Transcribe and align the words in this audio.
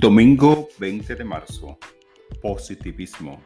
Domingo 0.00 0.68
20 0.78 1.16
de 1.16 1.24
marzo. 1.24 1.76
Positivismo. 2.40 3.42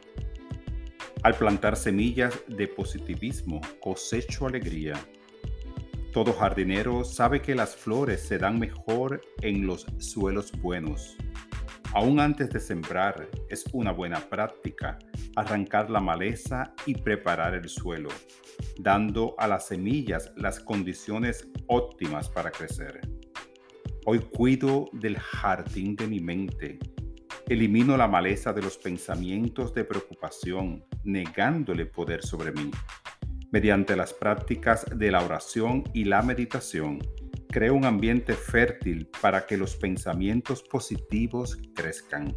Al 1.23 1.33
plantar 1.33 1.75
semillas 1.75 2.43
de 2.47 2.67
positivismo 2.67 3.59
cosecho 3.81 4.45
alegría. 4.45 4.93
Todo 6.11 6.31
jardinero 6.31 7.05
sabe 7.05 7.41
que 7.41 7.55
las 7.55 7.75
flores 7.75 8.21
se 8.21 8.37
dan 8.37 8.59
mejor 8.59 9.21
en 9.41 9.65
los 9.65 9.87
suelos 9.97 10.51
buenos. 10.61 11.17
Aún 11.95 12.19
antes 12.19 12.51
de 12.51 12.59
sembrar, 12.59 13.27
es 13.49 13.65
una 13.73 13.91
buena 13.91 14.19
práctica 14.19 14.99
arrancar 15.35 15.89
la 15.89 16.01
maleza 16.01 16.75
y 16.85 16.93
preparar 16.93 17.55
el 17.55 17.67
suelo, 17.67 18.09
dando 18.77 19.33
a 19.39 19.47
las 19.47 19.69
semillas 19.69 20.31
las 20.35 20.59
condiciones 20.59 21.47
óptimas 21.65 22.29
para 22.29 22.51
crecer. 22.51 23.12
Hoy 24.05 24.19
cuido 24.19 24.89
del 24.91 25.17
jardín 25.17 25.95
de 25.95 26.07
mi 26.07 26.19
mente. 26.19 26.77
Elimino 27.47 27.95
la 27.95 28.05
maleza 28.05 28.51
de 28.51 28.61
los 28.61 28.77
pensamientos 28.77 29.73
de 29.73 29.85
preocupación, 29.85 30.83
negándole 31.05 31.85
poder 31.85 32.21
sobre 32.21 32.51
mí. 32.51 32.69
Mediante 33.53 33.95
las 33.95 34.11
prácticas 34.11 34.85
de 34.93 35.09
la 35.09 35.23
oración 35.23 35.85
y 35.93 36.03
la 36.03 36.21
meditación, 36.21 36.99
creo 37.49 37.75
un 37.75 37.85
ambiente 37.85 38.33
fértil 38.33 39.07
para 39.21 39.45
que 39.45 39.55
los 39.55 39.77
pensamientos 39.77 40.63
positivos 40.63 41.57
crezcan. 41.73 42.35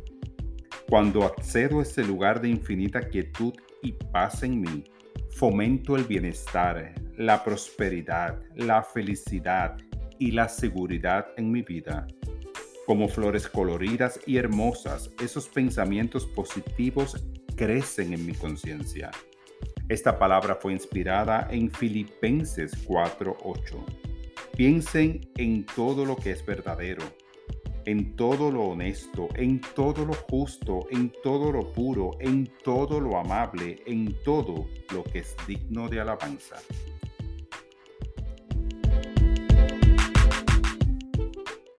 Cuando 0.89 1.25
accedo 1.25 1.81
a 1.81 1.83
este 1.83 2.05
lugar 2.05 2.41
de 2.41 2.49
infinita 2.49 3.01
quietud 3.01 3.55
y 3.83 3.91
paz 4.13 4.45
en 4.45 4.61
mí, 4.61 4.85
fomento 5.31 5.97
el 5.97 6.05
bienestar, 6.05 6.95
la 7.17 7.43
prosperidad, 7.43 8.41
la 8.55 8.85
felicidad 8.85 9.77
y 10.19 10.33
la 10.33 10.49
seguridad 10.49 11.27
en 11.37 11.51
mi 11.51 11.63
vida. 11.63 12.07
Como 12.87 13.09
flores 13.09 13.49
coloridas 13.49 14.21
y 14.27 14.37
hermosas, 14.37 15.11
esos 15.21 15.49
pensamientos 15.49 16.27
positivos 16.27 17.25
crecen 17.57 18.13
en 18.13 18.25
mi 18.25 18.33
conciencia. 18.33 19.11
Esta 19.89 20.19
palabra 20.19 20.57
fue 20.57 20.73
inspirada 20.73 21.49
en 21.51 21.71
Filipenses 21.71 22.73
4:8. 22.87 23.85
Piensen 24.57 25.21
en 25.37 25.67
todo 25.67 26.05
lo 26.05 26.17
que 26.17 26.31
es 26.31 26.45
verdadero, 26.47 27.03
en 27.85 28.17
todo 28.17 28.51
lo 28.51 28.63
honesto, 28.65 29.29
en 29.35 29.61
todo 29.75 30.05
lo 30.05 30.15
justo, 30.15 30.87
en 30.91 31.13
todo 31.23 31.53
lo 31.53 31.73
puro, 31.73 32.13
en 32.21 32.51
todo 32.65 33.01
lo 33.01 33.19
amable, 33.19 33.83
en 33.87 34.15
todo 34.25 34.67
lo 34.93 35.05
que 35.05 35.21
es 35.21 35.37
digno 35.47 35.89
de 35.89 36.01
alabanza 36.01 36.57